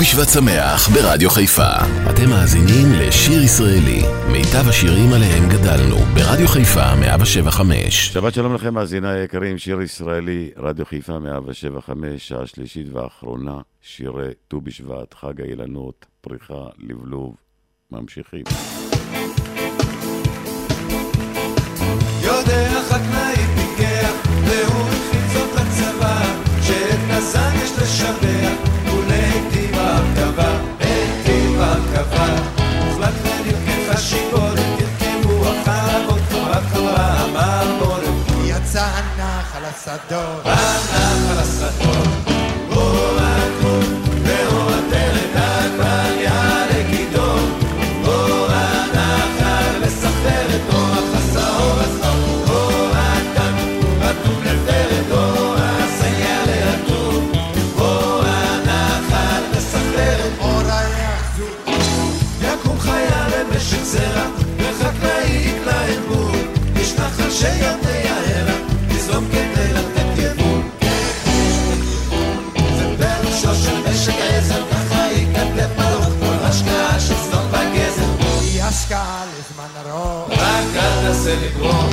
[0.00, 1.72] בשבט שמח ברדיו חיפה.
[2.10, 4.02] אתם מאזינים לשיר ישראלי,
[4.32, 8.12] מיטב השירים עליהם גדלנו, ברדיו חיפה 175.
[8.12, 14.60] שבת שלום לכם, מאזיניי היקרים, שיר ישראלי, רדיו חיפה 175, שעה שלישית ואחרונה, שירי ט"ו
[14.60, 17.34] בשבט, חג האילנות, פריחה, לבלוב,
[17.92, 18.44] ממשיכים.
[22.22, 24.12] יודע חקלאי פיקח,
[24.44, 26.22] והוא הכין זאת לצבא,
[26.62, 28.79] שאת נזן יש לשבח.
[31.92, 32.26] קבע,
[32.86, 38.02] הוחלט ונרקב השיבולת, הרכיבו החרבות, חברת חברה המעבורת.
[38.44, 42.29] יצא הנח על השדות, הנח על השדות.
[81.40, 81.89] ele glória.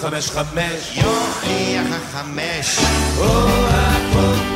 [0.00, 0.96] חמש חמש.
[0.96, 2.78] יוכיח החמש.
[3.18, 4.49] או הכל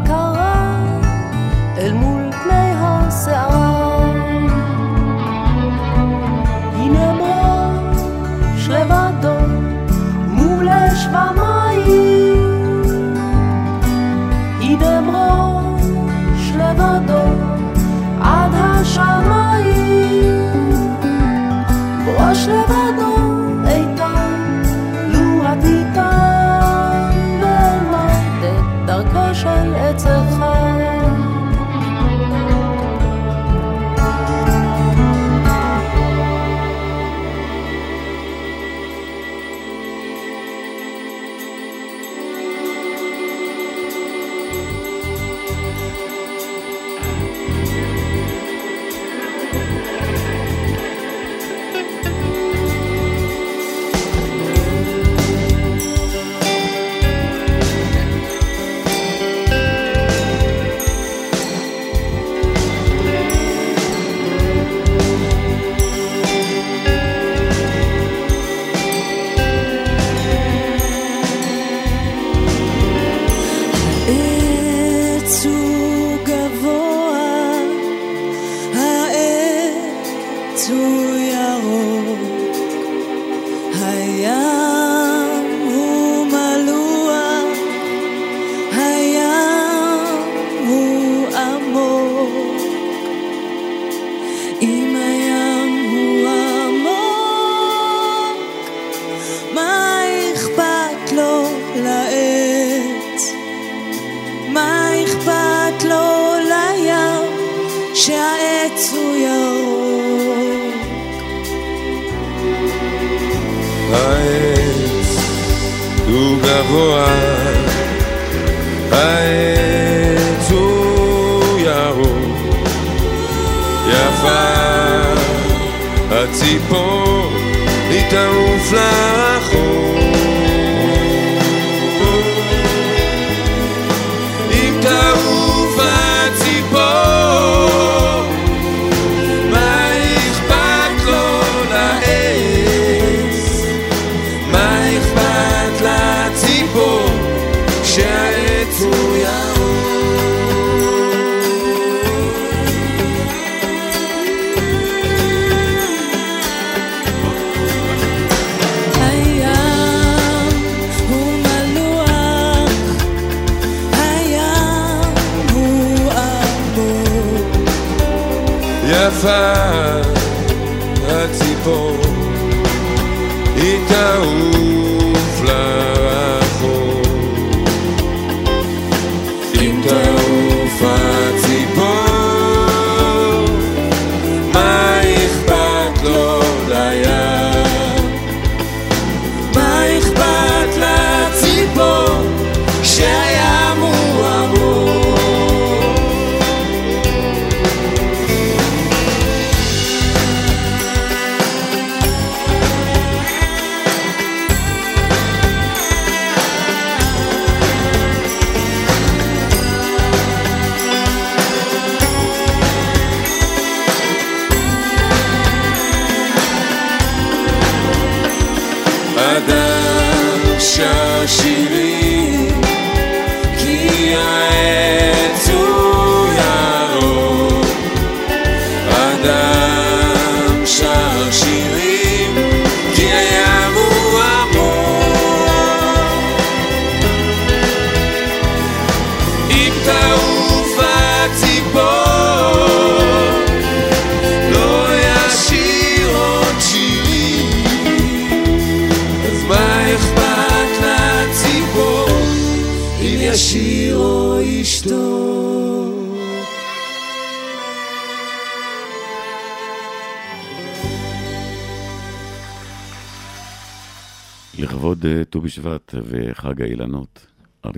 [0.00, 0.84] מה קרה
[1.78, 3.59] אל מול פני הסערה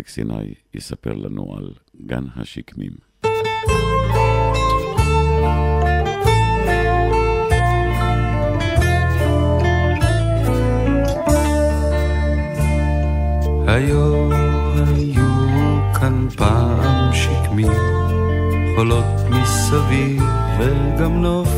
[0.02, 1.70] אריק סיני יספר לנו על
[2.06, 2.92] גן השקמים.
[13.66, 14.32] היו,
[14.76, 15.22] היו
[16.00, 17.72] כאן פעם שקמים,
[18.76, 20.22] חולות מסביב
[20.58, 21.48] וגם נוף.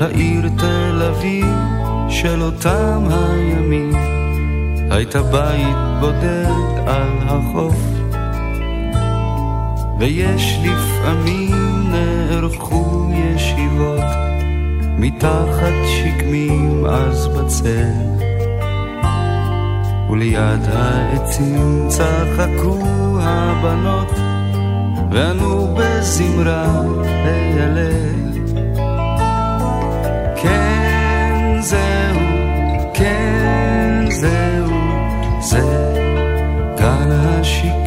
[0.00, 1.46] העיר תל אביב
[2.10, 4.11] של אותם הימים
[4.92, 7.76] הייתה בית בודד על החוף
[9.98, 14.04] ויש לפעמים נערכו ישיבות
[14.98, 17.92] מתחת שקמים אז בצל.
[20.10, 22.78] וליד העצים צחקו
[23.20, 24.12] הבנות
[25.10, 28.21] וענו בזמרה איילה
[35.52, 35.60] 風
[36.80, 37.81] 悲しく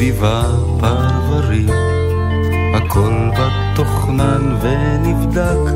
[0.00, 0.42] סביבה
[0.80, 1.68] פרברים,
[2.74, 5.72] הכל בתוכנן ונבדק.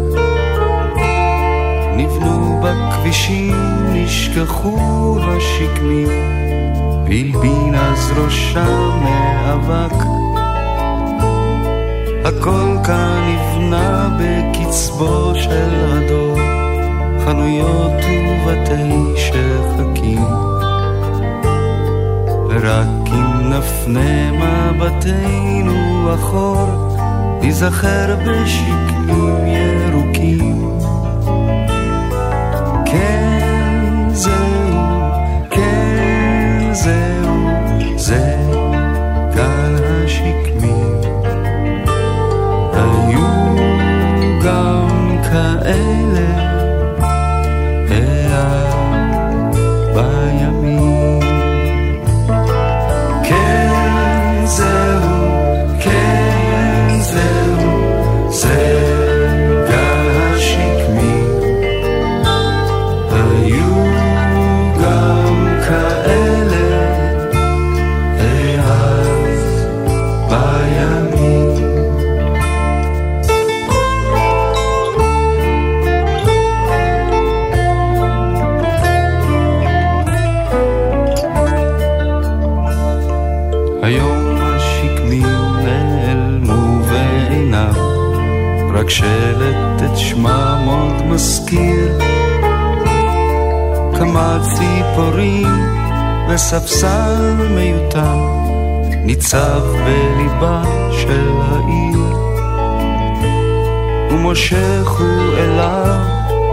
[1.96, 3.54] נבנו בכבישים,
[3.92, 6.08] נשכחו השקמים,
[7.06, 9.96] הלבין אז ראשם מאבק.
[12.24, 16.38] הכל כאן נבנה בקצבו של הדור,
[17.24, 20.24] חנויות ובתי שחקים.
[22.50, 23.03] רק
[23.58, 26.96] נפנה מבטנו אחור,
[27.40, 29.93] ניזכר בשקעים ירוקים.
[94.94, 95.48] ציפורים
[96.28, 98.16] וספסל מיותר
[99.04, 102.16] ניצב בליבה של העיר.
[104.10, 105.96] ומושך הוא אליו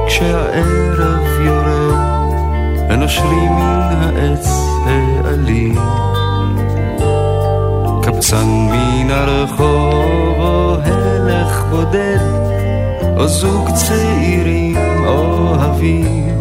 [0.08, 2.00] כשהערב יורד
[2.90, 4.48] ונושרים מן העץ
[4.86, 5.76] העלים.
[8.04, 12.20] קבצן מן הרחוב או הלך בודד
[13.18, 16.41] או זוג צעירים אוהבים.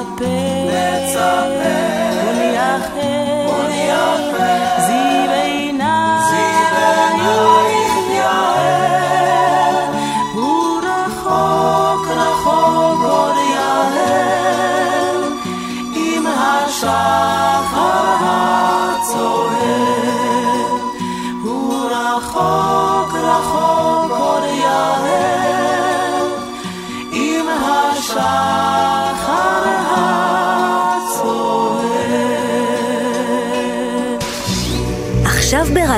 [0.00, 0.24] מצפה.
[0.66, 1.87] מצפה.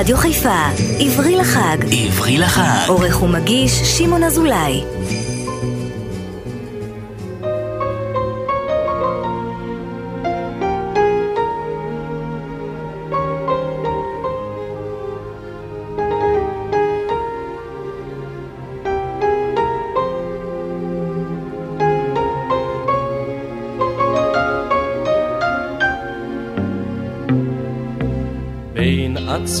[0.01, 1.77] ברדיו חיפה, עברי לחג.
[1.91, 2.87] עברי לחג.
[2.87, 4.81] עורך ומגיש שמעון אזולאי.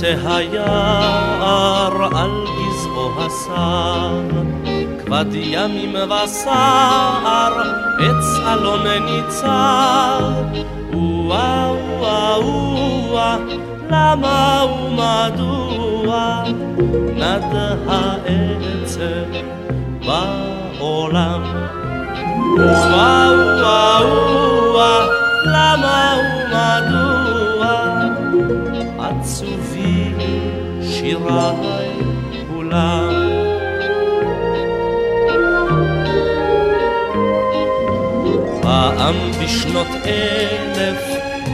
[0.00, 4.20] עצי היער על גזעו הסר,
[5.04, 7.52] כבד ימים וסער,
[7.98, 10.32] עץ אלון ניצר.
[10.92, 13.36] וואה וואה וואה,
[13.90, 16.42] למה ומדוע
[17.16, 17.42] נד
[17.88, 19.28] העצב
[20.06, 21.42] בעולם?
[22.56, 24.00] וואה וואה
[24.72, 25.06] וואה,
[25.44, 27.16] למה ומדוע
[28.98, 29.79] עצובים
[31.11, 31.89] שיריי
[32.47, 33.13] כולם.
[38.61, 41.01] פעם בשנות אלף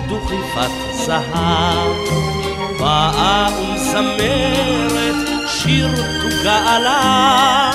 [0.08, 1.96] דוכיפת זהב,
[2.80, 7.74] באה ומזמרת שיר תוגה עליו.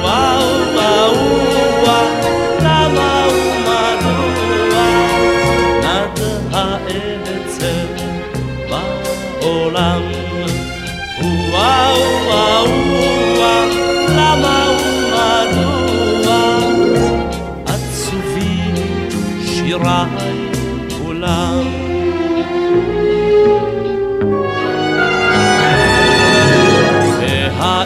[0.00, 1.14] וואו וואו
[1.84, 2.04] וואו,
[2.60, 3.61] למה ומדוע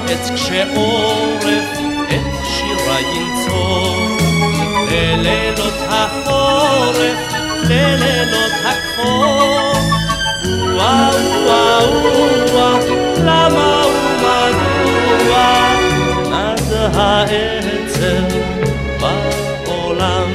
[0.07, 3.97] והעץ כשעורף את שירה ינצור
[4.91, 9.73] ללילות החורף, ללילות הכפור
[10.75, 11.17] וואו
[11.47, 11.93] וואו
[12.53, 12.79] וואו,
[13.25, 15.45] למה ומדוע?
[16.25, 18.37] נד העצב
[19.01, 20.33] בעולם?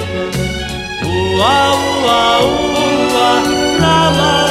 [1.03, 2.47] וואו וואו
[3.13, 3.43] וואו,
[3.79, 4.50] למה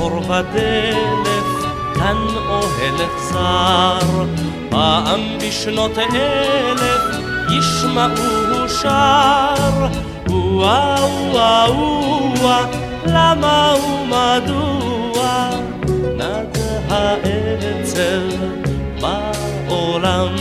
[0.00, 2.16] קור ודלף, כאן
[2.48, 4.24] אוהל אכזר,
[4.70, 7.02] פעם בשנות אלף
[7.50, 9.86] ישמעו שר.
[10.28, 11.74] וואו וואו
[12.40, 12.64] וואו,
[13.06, 15.50] למה ומדוע
[16.16, 16.58] נד
[16.90, 18.36] העצב
[19.00, 20.34] בעולם?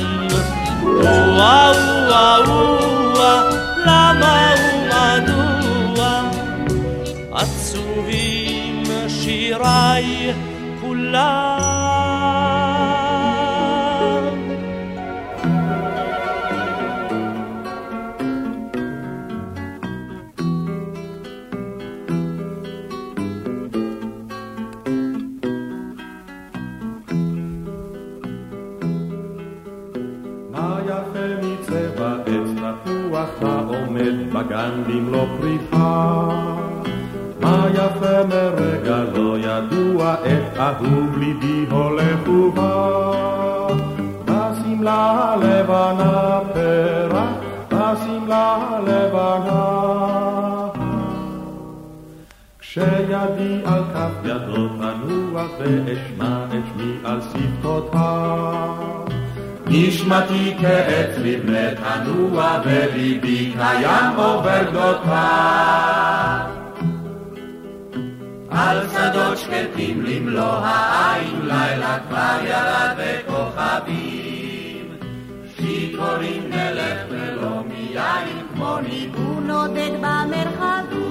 [0.83, 1.75] וואו
[2.07, 2.98] וואו
[9.49, 10.33] שיריי
[10.81, 11.59] כולם.
[30.51, 32.49] מה יפה מצבע עץ
[32.85, 36.68] תפוח העומד בגן במלוא פריחה?
[37.49, 42.99] מה יפה מרגע לא ידוע איך אהוב ליבי הולך ובא?
[44.25, 47.29] בשמלה הלבנה פרח,
[47.67, 49.89] בשמלה הלבנה.
[52.59, 58.75] כשידי על כף ידו תנוח ואשמע את שמי על שפתותיו.
[59.67, 66.58] נשמתי כעץ לבנה תנוע וליבי קיים עובר גדותיו.
[68.51, 74.85] על שדות שקטים למלוא העין לילה כבר ירד בכוכבים.
[75.55, 81.09] שיכורים נלך ולא מיין כמו ניגון נודד במרחבים.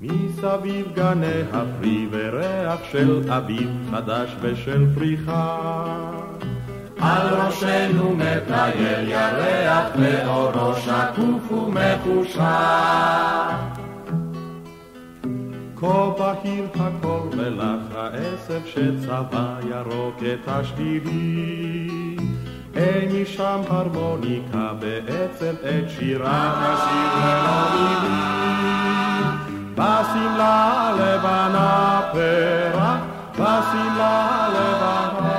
[0.00, 5.56] מסביב גני הפרי וריח של אביב חדש ושל פריחה.
[7.00, 12.42] על ראשנו מטייל ירח ואורו שקוף ומחושך.
[15.76, 22.16] כה בהיר הכל ולך העשב שצבע ירוק את השבילים.
[22.74, 28.06] אין לי שם הרמוניקה בעצם את שירה נשיר ללא.
[29.74, 32.98] בשמלה לבנה פרח,
[33.32, 35.35] בשמלה לבנה.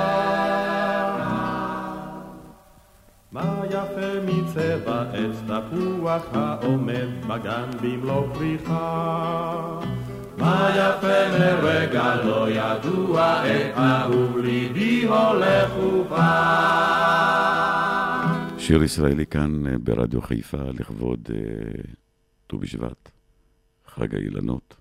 [4.68, 9.80] מצבע עץ תפוח העומד בגן במלוא פריחה.
[10.38, 16.24] מה יפה מרגע לא ידוע, את אהוב ליבי הולך ובא.
[18.58, 21.38] שיר ישראלי כאן אה, ברדיו חיפה לכבוד אה,
[22.46, 23.10] ט"ו בשבט,
[23.86, 24.74] חג האילנות,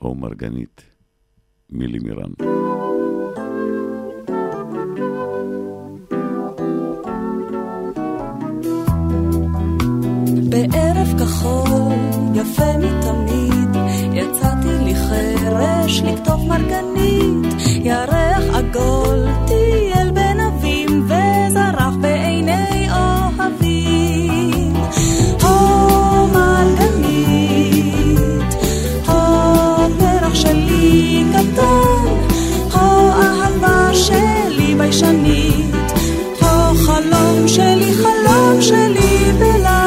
[0.00, 0.82] או מרגנית,
[1.70, 2.32] מילי מירן.
[11.22, 11.92] כחול,
[12.34, 13.76] יפה מתמיד,
[14.12, 24.74] יצאתי לי חרש לקטוף מרגנית, ירח עגול, טייל בין אבים וזרח בעיני אוהבים.
[25.40, 27.74] הו מרגנית,
[29.06, 29.14] הו
[29.98, 32.06] פרח שלי קטן,
[32.72, 35.74] הו אהבה שלי ביישנית,
[36.40, 39.81] הו חלום שלי, חלום שלי בלבן.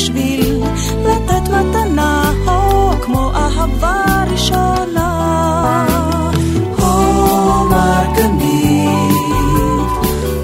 [0.00, 0.62] בשביל
[1.04, 5.10] לתת מתנה, הו כמו אהבה ראשונה.
[6.78, 8.90] הו מרגנית,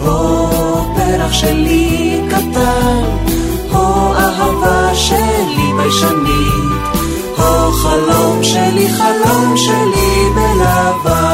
[0.03, 0.49] הו
[0.97, 3.03] פרח שלי קטן,
[3.71, 6.83] הו אהבה שלי ביישנית,
[7.37, 11.25] הו חלום שלי, חלום שלי בלבן.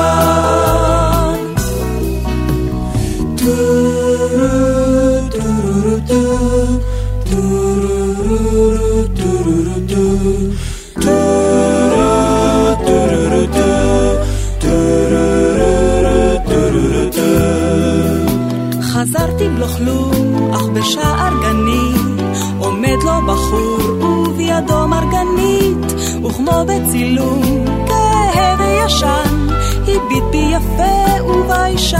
[24.53, 25.93] ובידו מרגנית,
[26.25, 29.47] וכמו בצילום כהה וישן,
[29.83, 31.99] הביט בי יפה וביישן.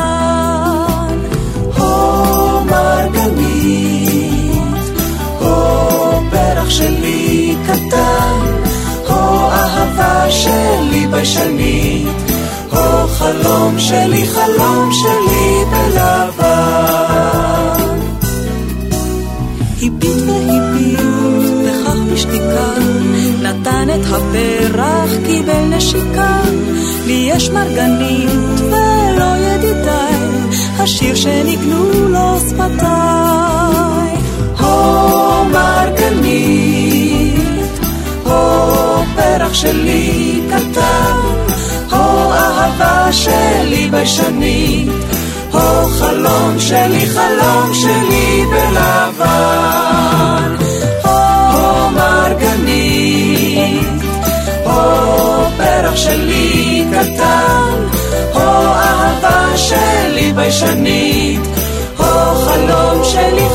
[1.77, 4.13] הו מרגנית,
[5.39, 8.41] הו פרח שלי קטן,
[9.07, 12.31] הו אהבה שלי ביישנית,
[12.71, 17.12] הו חלום שלי, חלום שלי בלבן.
[22.23, 22.73] בשתיקה,
[23.43, 26.41] נתן את הפרח, קיבל נשיקה.
[27.07, 30.19] לי יש מרגנית ולא ידידיי,
[30.79, 34.17] השיר שניגנו לו שפתיי.
[34.57, 36.91] הו מרגנית,
[38.25, 41.17] הו פרח שלי קטן,
[41.91, 44.89] הו אהבה שלי ביישנית,
[45.53, 49.82] הו חלום שלי, חלום שלי בלבן.
[55.57, 57.87] פרח שלי קטן,
[58.33, 61.41] הו אהבה שלי ביישנית,
[61.97, 63.47] הו חלום שלי,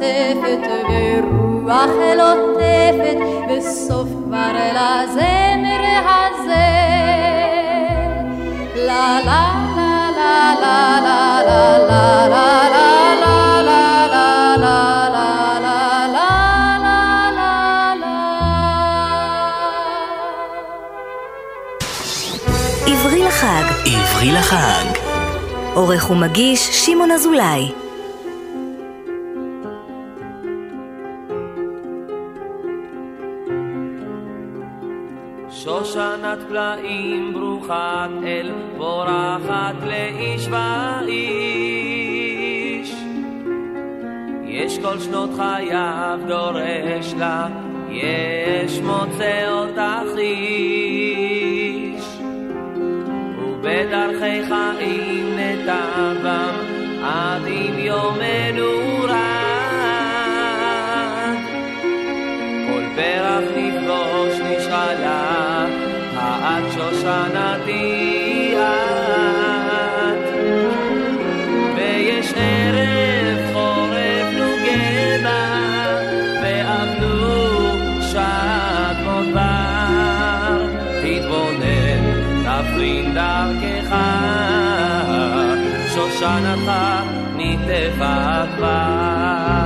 [0.00, 3.16] מצפצפת ורוח לוטפת,
[3.50, 6.70] וסוף כבר לזמר הזה.
[8.76, 13.96] לה לה לה לה לה לה לה לה לה לה
[14.56, 15.28] לה לה
[16.08, 16.34] לה
[17.30, 18.16] לה לה
[22.86, 23.64] עברי לחג.
[23.86, 24.84] עברי לחג.
[25.74, 27.89] עורך ומגיש שמעון אזולאי.
[36.50, 41.30] פלאים ברוכת אל בורחת לאיש ואיש.
[44.44, 47.48] יש כל שנות חייו דורש לה
[47.90, 52.04] יש מוצא אותך איש.
[53.38, 56.54] ובדרכי חיים נטבם
[57.04, 59.20] עד עם יומנו רק
[62.68, 64.49] כל פרח נפגוש
[66.60, 70.30] את שושנתי את.
[71.76, 75.44] ויש ערב חורף נוגבה,
[76.42, 77.70] ואבלו
[78.00, 80.66] שעת מודבר.
[81.02, 82.02] תתבונן,
[82.44, 83.96] תבחין דרכך,
[85.94, 86.70] שושנתך
[87.36, 89.59] נטפה כבר.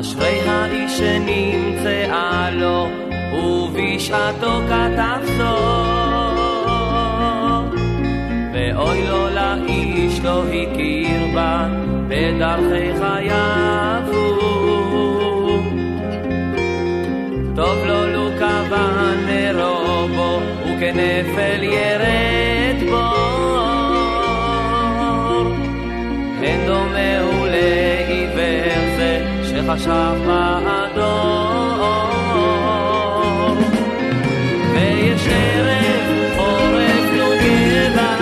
[0.00, 2.88] אשרי האיש שנמצאה לו,
[3.32, 6.38] ובשעתו כתב זאת.
[8.52, 11.68] ואוי לו לאיש לא הכיר בה,
[12.08, 14.02] בדרכי חייו.
[17.56, 22.37] טוב לו לו כוון מרובו, וכנפל ירד
[29.68, 31.58] חשב באדום
[34.72, 38.14] ויש ערב עורף נוגלה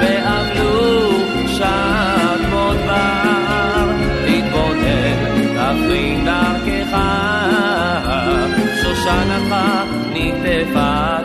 [0.00, 1.10] ואבלו
[1.46, 3.90] שדמות בר.
[4.24, 5.18] להתבונן
[5.54, 6.92] תפריד דרכך.
[8.82, 9.52] שושנתך
[10.14, 11.24] נטפת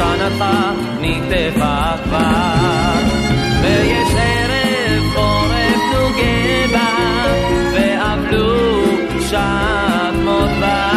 [0.00, 0.44] שושנתך
[1.00, 3.00] נקטפה כבר.
[3.62, 7.24] ויש ערב חורף נוגה בה,
[7.72, 8.82] ואבלו
[9.30, 10.90] שעת מות בה,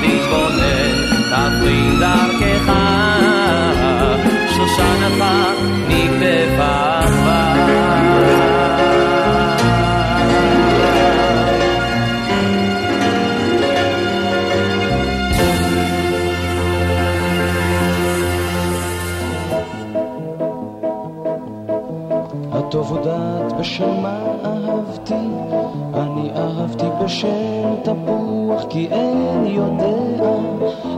[0.00, 0.92] להתבונן
[1.30, 2.31] תפריד הרע.
[28.72, 30.32] כי אין יודע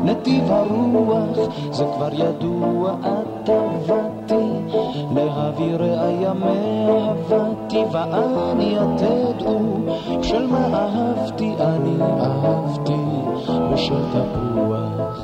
[0.04, 4.76] נתיב הרוח, זה כבר ידוע, את עבדתי,
[5.14, 5.76] להביא
[6.20, 13.02] ימי עבדתי, ואני יתד הוא של מה אהבתי, אני אהבתי,
[13.72, 15.18] בשל תפוח.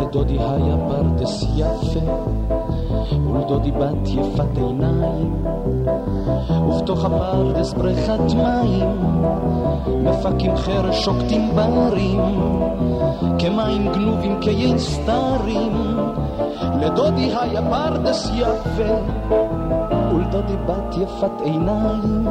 [0.00, 2.63] לדודי היה פרדס יפה.
[3.12, 5.44] ולדודי בת יפת עיניים,
[6.68, 8.88] ובתוך הפרדס בריכת מים,
[10.04, 12.20] מפקים חרש שוקטים ברים,
[13.38, 15.72] כמים גנובים כיסתרים.
[16.80, 18.94] לדודי היה פרדס יפה,
[20.10, 22.28] ולדודי בת יפת עיניים,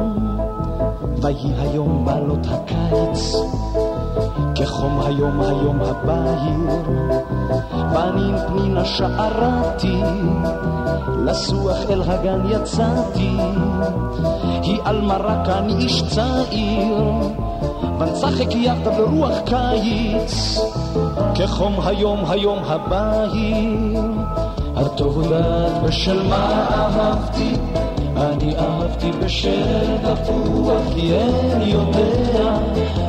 [1.22, 3.34] ויהי היום בעלות הקיץ.
[4.54, 7.23] כחום היום היום הבהיר,
[7.70, 10.00] פנים פנינה שערתי,
[11.24, 13.36] לסוח אל הגן יצאתי,
[14.62, 16.96] היא על מרק אני איש צעיר,
[17.98, 20.58] ונצחק יחדיו ברוח קיץ,
[21.34, 24.02] כחום היום היום הבהיר,
[24.76, 27.54] הטוב יודעת בשל מה אהבתי
[28.16, 32.58] אני אהבתי בשל תפוח, כי אין יודע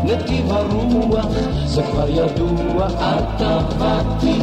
[0.03, 1.25] נתיב הרוח,
[1.65, 4.39] זה כבר ידוע, את עבדתי,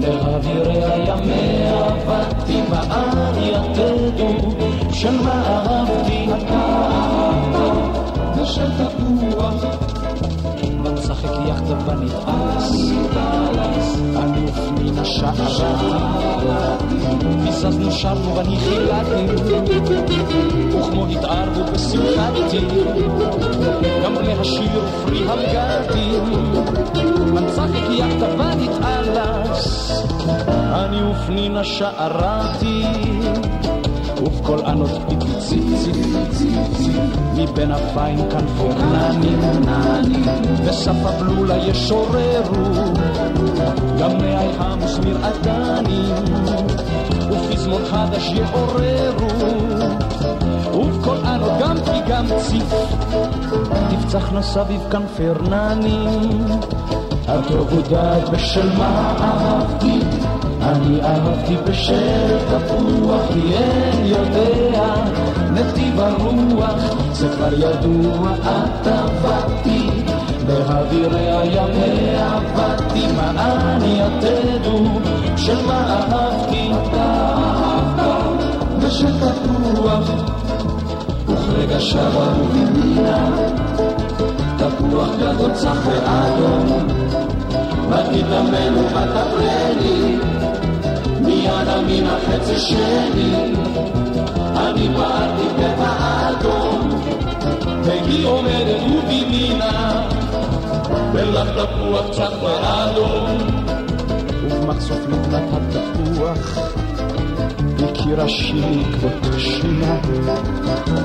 [0.00, 4.50] לאווירי הימי עבדתי, ואני יתדו,
[4.92, 9.83] של מה אהבתי, אתה אהבת בשל תפוח.
[11.24, 12.90] ונשחק יחדיו ונתעלס,
[14.16, 15.64] אני ופנינה שערתי,
[17.44, 19.26] ביססנו שרנו ואני חילקתי,
[20.68, 22.60] וכמו התערבו בשמחתי,
[24.04, 26.22] גם בני השיר ופרי הבגדים,
[27.34, 29.90] ונשחק יחדיו ונתעלס,
[30.72, 32.84] אני ופנינה שערתי,
[34.26, 35.60] ובקול ענות פיציצי,
[37.36, 38.64] מבין אפיים כנפי
[41.06, 42.84] הבלולה ישוררו,
[44.00, 46.02] גם מאי חמוס מרעדני,
[47.30, 49.28] ופזמון חדש יעוררו,
[50.74, 52.74] ובקול ענות גם כי גם ציף,
[53.90, 56.06] תפצחנה סביב כנפי רנני,
[57.28, 60.03] הטוב יודעת בשל מה אהבתי
[60.64, 64.94] אני אהבתי בשל תפוח, כי אין יודע.
[65.52, 69.90] נתיב הרוח, זה כבר ידוע, את עבדתי,
[70.46, 73.30] באווירי הימי עבדתי, מה
[73.76, 75.00] אני יתדו,
[75.36, 78.44] של מה אהבתי, אתה אהבת?
[78.84, 80.10] בשל תפוח,
[81.26, 83.28] וכרגע שבה ובימינה,
[84.56, 86.66] תפוח גדול צח ואדום,
[87.90, 90.18] ותתאמן ותפרני
[91.44, 93.54] מיד מן החץ השני,
[94.56, 97.00] אני באתי בבאדום,
[97.84, 100.06] והיא עומדת ובימינה,
[101.12, 103.38] ולך תפוח צח ואדום.
[104.44, 106.58] ובמחשוף נבלת התפוח,
[107.84, 109.96] הכירה שירי כבוד שינה,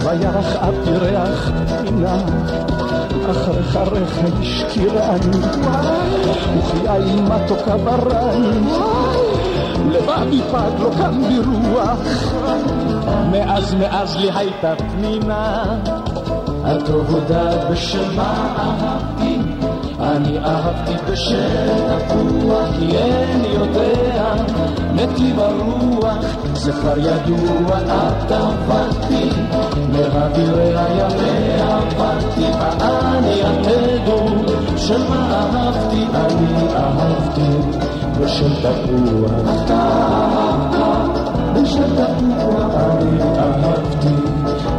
[0.03, 2.17] וירח אבי ריח פינה.
[3.31, 5.37] אחריך ריך השקירני,
[6.57, 9.18] וכי עין מתוקה ברני.
[9.89, 11.99] לבבי פג לא קם ברוח,
[13.31, 15.63] מאז מאז לי הייתה פנינה,
[16.63, 19.37] הטוב הודעת בשל מה אהבתי,
[19.99, 24.33] אני אהבתי בשל תפוח, כי אין יודע
[24.93, 26.17] נתיב הרוח,
[26.53, 29.29] זה כבר ידוע, את עבדתי,
[29.93, 34.25] לאווירי הימי עבדתי, ואני יתדו,
[34.77, 37.88] של מה אהבתי, אני אהבתי.
[38.24, 39.32] בשל תפוח.
[39.65, 44.07] אתה אהבת בשל תפוח, אני אהבתי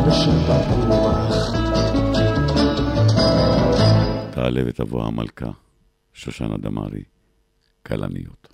[0.07, 1.55] בשל תפוח.
[4.30, 5.51] תעלה ותבוא המלכה,
[6.12, 7.03] שושנה דמארי,
[7.86, 8.49] כלניות.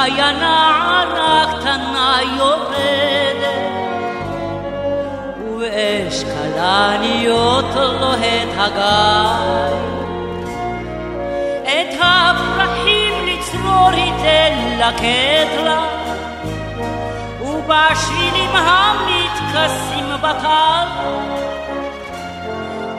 [0.00, 3.70] הגיא נערה קטנה יורדת,
[5.44, 9.90] ובאש כלניות לוהט הגיא.
[11.64, 15.84] את הפרחים לצרור היא תלקט לה,
[17.40, 20.86] ובשבילים המתכסים בקר,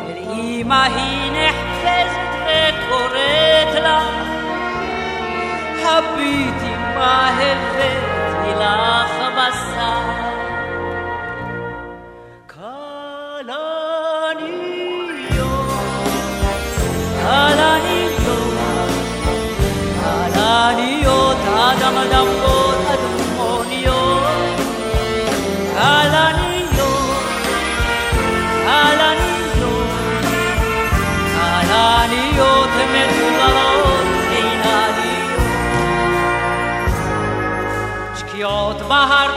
[0.07, 4.01] אל אמא היא נחפזת וקוראת לה,
[5.83, 10.01] הביטי מה הבאתי לך בשר.
[20.33, 22.40] כלניות, אדם אדמות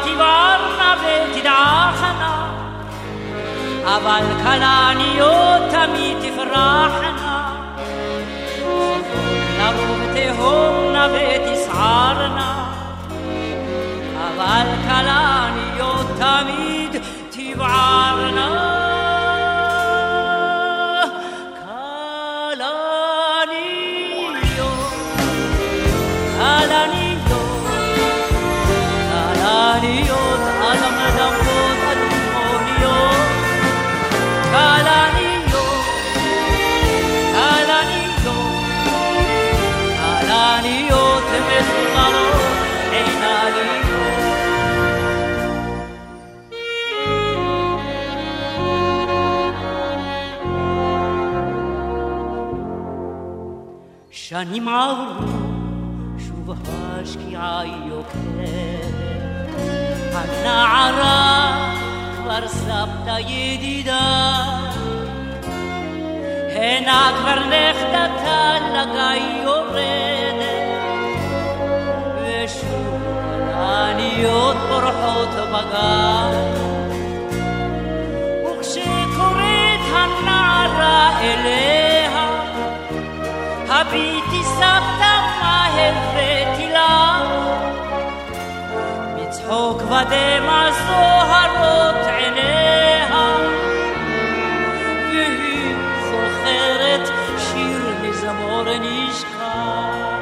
[0.05, 2.51] תבערנה ותדעכנה,
[3.85, 7.55] אבל כלניות תמיד תפרחנה.
[9.59, 12.65] לרוב תהומנה ותסערנה,
[14.17, 18.74] אבל כלניות תמיד תבערנה.
[54.53, 55.27] עברו,
[56.19, 58.95] שוב השקיעה יוקדת.
[60.13, 61.69] הנערה
[62.17, 64.45] כבר סבתא ידידה,
[66.57, 70.45] הנה כבר נכדתה לגיא יורדת,
[72.23, 73.03] ושוב
[73.55, 76.55] כלניות פורחות בגן.
[78.45, 81.84] וכשקוראת הנערה אליה,
[89.95, 93.37] وقدي معصوها روت عينيها
[95.11, 95.77] فيه
[96.11, 100.14] سخرت شير زمور نيشكا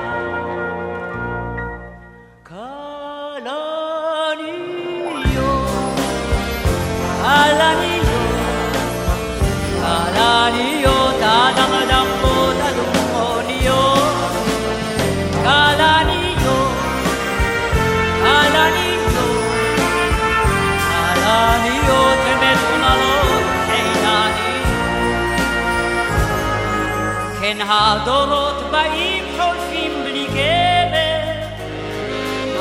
[27.53, 31.47] כן הדורות באים חולפים בלי גבר,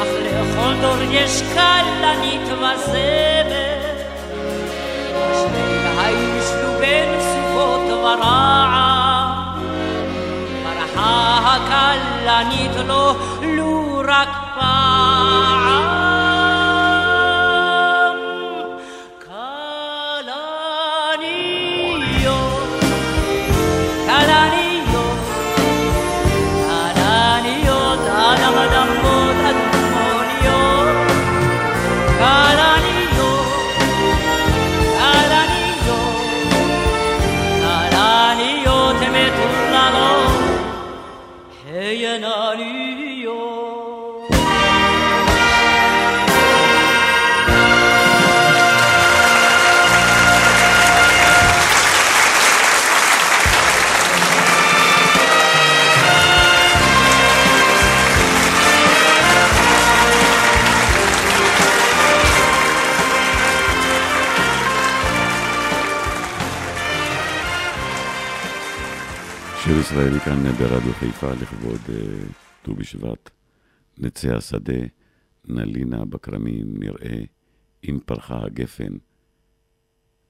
[0.02, 3.82] אך לכל דור יש כלנית וזמר.
[5.98, 6.42] היו
[6.80, 9.60] בין סופות ורעם,
[10.64, 14.91] ברחה הכלנית לו לו רק פעם.
[69.82, 71.96] ישראלי כאן ברדיו חיפה לכבוד אה,
[72.62, 73.30] ט"ו בשבט.
[73.98, 74.82] נצא השדה,
[75.46, 77.24] נלינה בכרמים, נראה,
[77.90, 78.94] אם פרחה הגפן.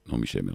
[0.07, 0.53] נעמי שמר.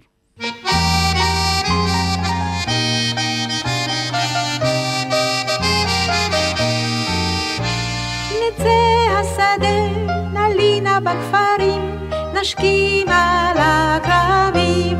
[11.03, 12.09] בכפרים,
[12.41, 14.97] נשכים על הכרמים.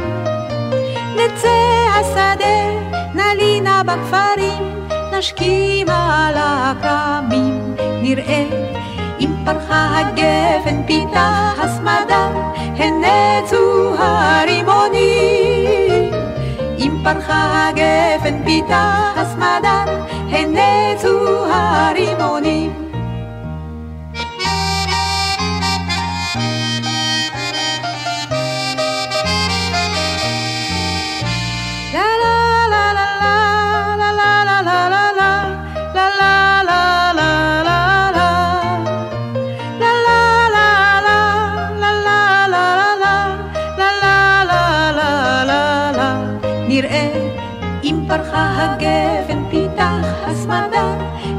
[1.16, 2.58] נצא השדה,
[3.78, 7.76] נלינה בכפרים, נשכים על הכרמים.
[8.02, 8.46] נראה
[9.20, 12.30] אם פרחה הגפן פיתה הסמדה,
[12.78, 15.04] הנצו הרימונים.
[16.78, 19.84] אם פרחה הגפן פיתה הסמדה,
[20.30, 22.77] הנצו הרימונים.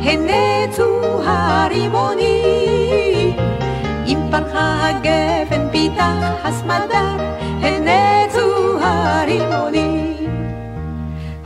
[0.08, 2.28] הנצו הרימונים.
[4.06, 7.16] אם פרחה הגפן פיתח הסמדר,
[7.62, 10.26] הנצו הרימונים.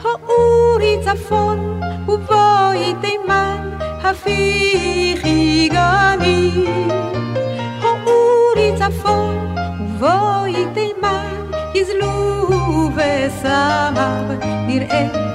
[0.04, 3.70] האורי צפון ובואי תימן,
[4.02, 6.66] הפיכי גני.
[7.82, 14.24] האורי צפון ובואי תימן, יזלו וסמר
[14.66, 15.31] נראה.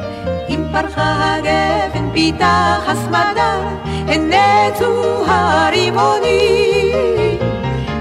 [0.49, 3.59] אם פרחה הגבן פיתה הסמדה,
[4.07, 6.97] הנצו הרימונים.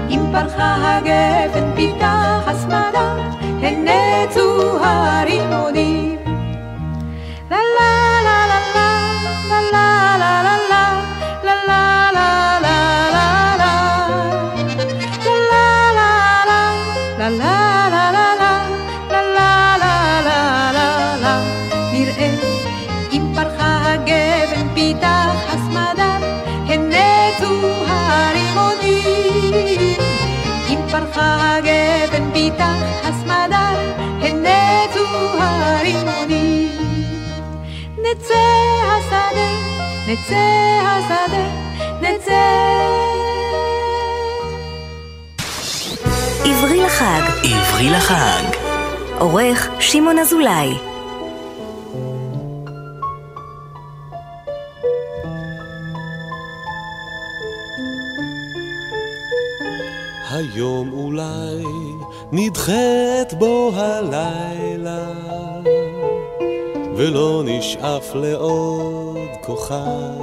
[0.09, 3.15] אם פרחה הגבן פיתה הסמדה,
[3.61, 6.06] הנצו הרימונים.
[32.47, 35.05] פיתח הסמדר הנצו
[35.39, 36.69] הרימונים
[37.97, 38.33] נצא
[38.87, 39.49] השדה
[40.07, 40.35] נצא
[40.81, 41.47] השדה
[42.01, 42.57] נצא
[46.45, 47.21] עברי לחג.
[47.43, 48.43] עברי לחג.
[49.19, 50.77] עורך שמעון אזולאי.
[60.31, 61.76] היום אולי
[62.31, 65.05] נדחית בו הלילה
[66.95, 70.21] ולא נשאף לעוד כוכב.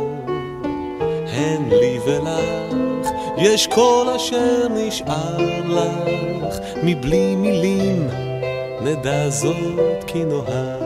[1.32, 5.36] הן לי ולך יש כל אשר נשאר
[5.68, 8.08] לך מבלי מילים
[8.80, 10.82] נדע זאת כי נאהב.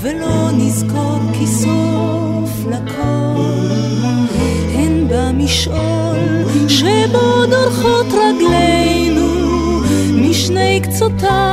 [0.00, 2.29] ולא נזכור כי סוף
[5.50, 6.18] במשעול
[6.68, 9.80] שבו דורכות רגלינו
[10.14, 11.49] משני קצותיו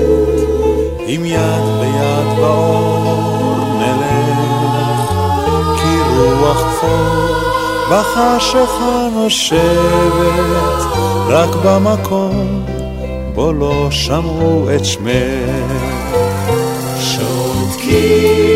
[1.07, 5.11] עם יד ביד באור נלך
[5.77, 7.27] כי רוח כפור
[7.91, 10.83] בחשיכה נושבת
[11.29, 12.65] רק במקום
[13.35, 15.85] בו לא שמעו את שמך.
[17.01, 18.54] שותקים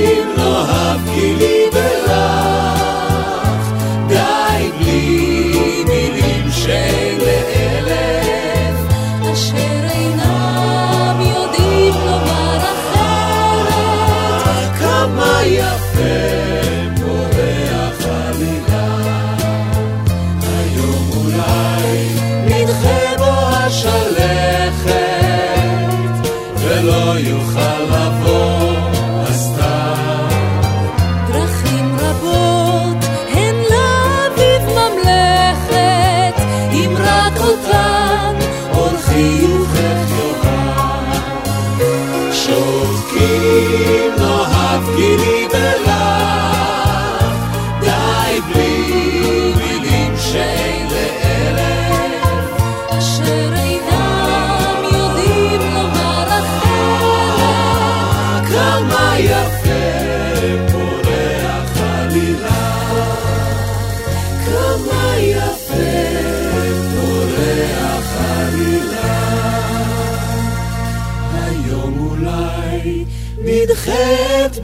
[73.89, 74.58] Save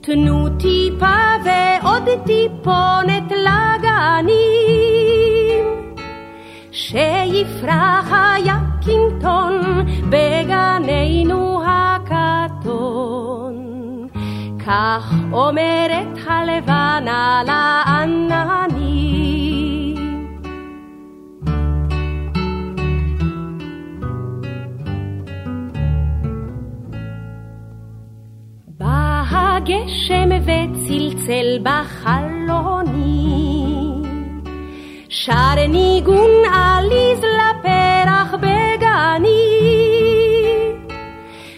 [0.00, 4.44] תנו טיפה ועוד טיפונת לגנים
[6.72, 9.60] שיפרח היקינטון
[10.10, 12.88] בגננו הכתום
[14.66, 18.67] כך אומרת הלבנה לעננים.
[30.10, 33.24] הגשם וצלצל בחלוני,
[35.08, 39.48] שר ניגון עליז לפרח בגני,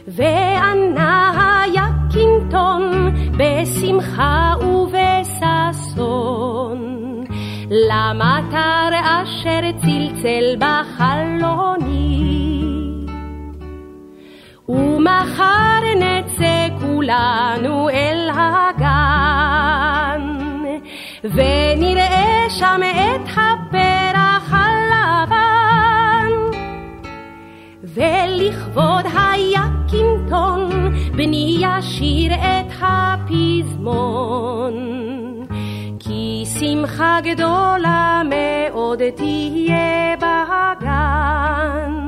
[0.08, 1.32] וענה
[1.64, 6.00] היקינטון בשמחה ובששון,
[7.70, 12.30] למטר אשר צלצל בחלוני.
[14.68, 16.19] ומחר נצא
[17.00, 20.22] כולנו אל הגן,
[21.24, 26.30] ונראה שם את הפרח הלבן.
[27.82, 30.70] ולכבוד היקינטון
[31.16, 34.74] בני ישיר את הפזמון.
[35.98, 41.99] כי שמחה גדולה מאוד תהיה בגן.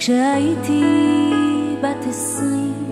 [0.00, 0.84] כשהייתי
[1.80, 2.84] בת עשרים.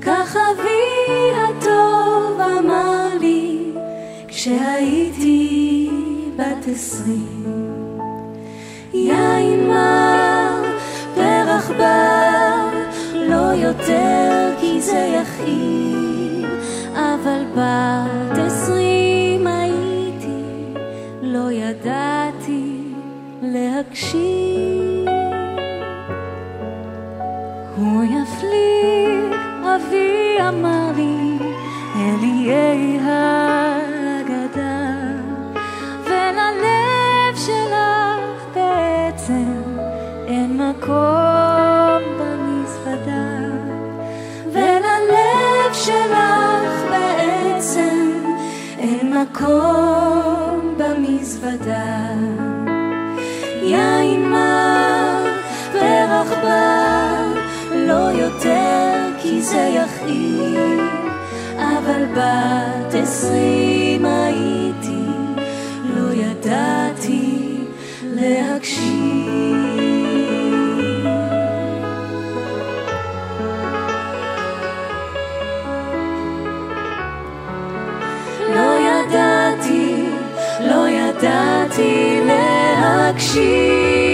[0.00, 3.72] כך אבי הטוב אמר לי,
[4.28, 5.90] כשהייתי
[6.36, 7.44] בת עשרים.
[8.92, 10.62] יין מר,
[11.14, 12.68] פרח בר,
[13.14, 16.46] לא יותר כי זה יכאיב,
[16.94, 20.42] אבל בת עשרים הייתי,
[21.22, 22.82] לא ידעתי
[23.42, 24.89] להקשיב.
[27.80, 31.38] הוא יפליג, אבי אמר לי,
[31.96, 34.40] אל איי הגדה,
[36.04, 39.62] וללב שלך בעצם
[40.26, 43.38] אין מקום במזוודה,
[44.52, 48.10] וללב שלך בעצם
[48.78, 52.10] אין מקום במזוודה.
[53.62, 55.24] יין מר,
[55.74, 56.89] לא
[58.20, 60.80] יותר כי זה יכאיב,
[61.56, 65.04] אבל בת עשרים הייתי,
[65.84, 67.56] לא ידעתי
[68.02, 69.50] להקשיב.
[78.54, 80.04] לא ידעתי,
[80.60, 84.09] לא ידעתי להקשיב,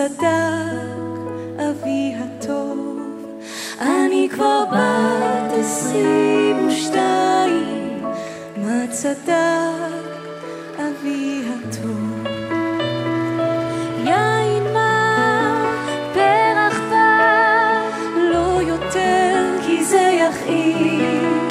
[0.00, 0.26] צדק
[1.58, 2.98] אבי הטוב?
[3.80, 8.04] אני כבר בת עשרים ושתיים,
[8.56, 10.10] מה צדק
[10.78, 12.26] אבי הטוב?
[14.04, 15.66] יין מר,
[16.14, 21.50] פרח בר, לא יותר כי זה יכאיב.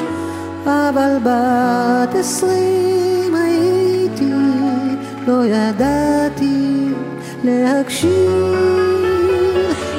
[0.66, 2.69] אבל בת עשרים
[7.44, 8.10] להקשיב.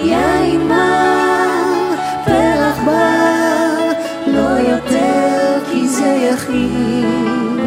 [0.05, 3.93] יין מר, פרח בר,
[4.27, 7.61] לא יותר כי זה יכאיב.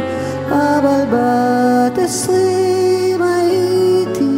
[0.49, 4.37] אבל בת עשרים הייתי,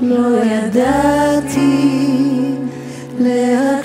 [0.00, 1.82] לא ידעתי
[3.18, 3.81] להקשיב.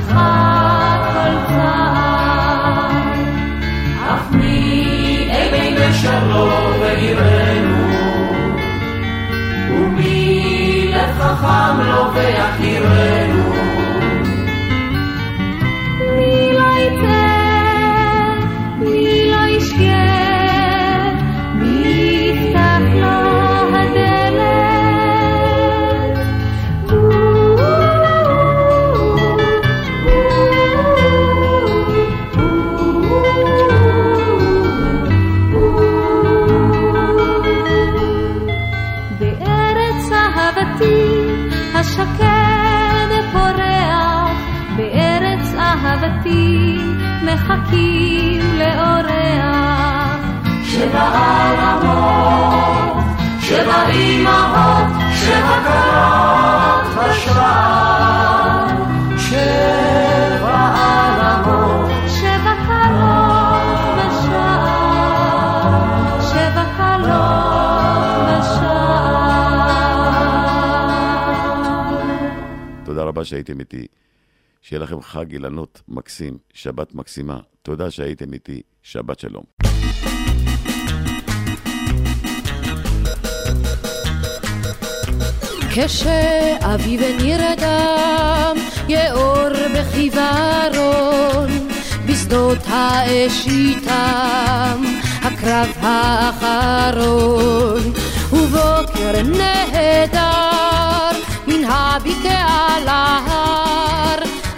[0.00, 2.92] יפחד כל צעד,
[4.14, 6.48] אף מי אבין בשלו
[6.80, 7.90] ועירנו,
[9.70, 12.79] ומי לב חכם לו לא ויכיר?
[47.70, 50.20] מחכים לאורח.
[50.64, 52.14] שבעלמות,
[53.40, 57.40] שבאימהות, שבקרות בשבב.
[59.18, 59.90] שבעלמות,
[62.06, 63.60] שבקרות
[63.96, 64.70] בשער.
[66.20, 67.04] שבקרות
[68.26, 68.80] בשער.
[72.84, 73.86] תודה רבה שהייתם איתי.
[74.60, 77.38] שיהיה לכם חג אילנות מקסים, שבת מקסימה.
[77.62, 79.42] תודה שהייתם איתי, שבת שלום.
[85.74, 88.56] כשאביב נרדם,
[88.88, 91.68] יאור בחיוורון,
[92.06, 94.82] בשדות האש איתם,
[95.22, 97.12] הקרב האחרון,
[98.32, 101.10] ובוקר נהדר,
[101.46, 103.59] מן הבקעה להר.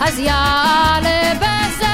[0.04, 1.91] אז יאללה בזה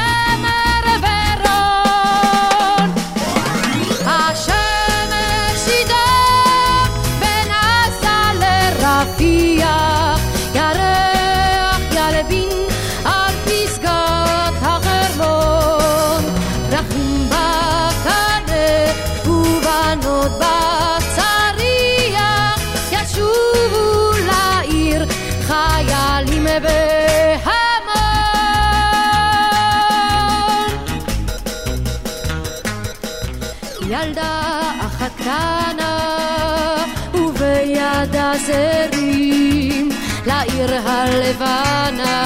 [38.49, 39.89] חסרים
[40.27, 42.19] לעיר הלבנה.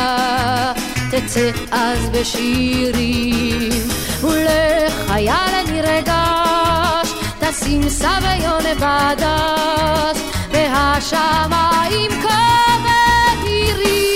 [1.10, 3.88] תצא אז בשירים
[4.22, 14.11] ולחייל אני רגש תשים סביון בדס והשמיים כה בהירים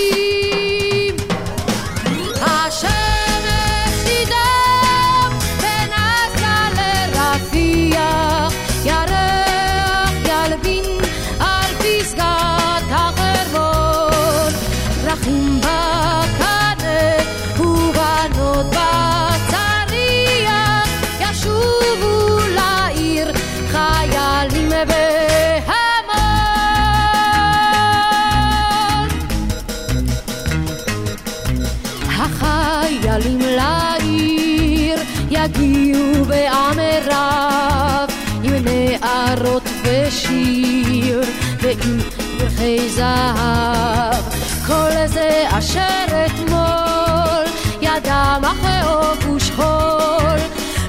[35.29, 38.11] יגיעו בעם רב
[38.43, 41.21] עם נערות ושיר
[41.61, 41.99] ועם
[42.37, 44.23] פרחי זהב.
[44.67, 47.45] כל זה אשר אתמול
[47.81, 50.39] ידם אחרי אוגוש חול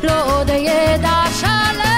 [0.03, 1.98] לא עוד ידע שלם.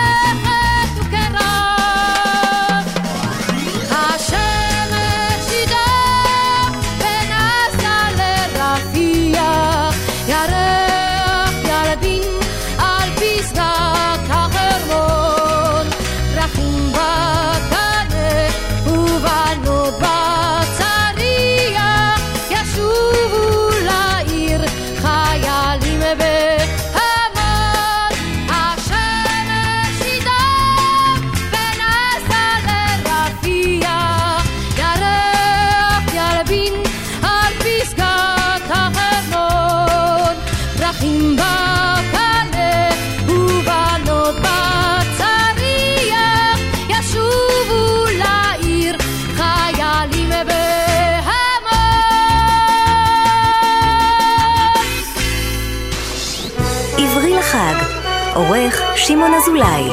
[59.43, 59.91] אזולאי.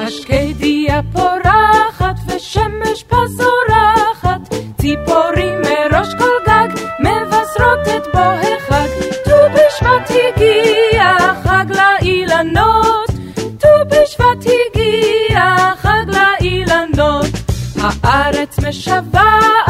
[0.00, 6.68] השקדיה פורחת ושמש פזורחת, ציפורים מראש כל גג
[7.00, 8.88] מבשרות את בוהי חג
[9.24, 13.10] ט"ו בשבט הגיע חג לאילנות,
[13.58, 17.26] ט"ו בשבט הגיע חג לאילנות.
[17.82, 19.61] הארץ משוועת